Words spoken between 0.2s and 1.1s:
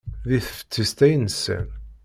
Deg teftist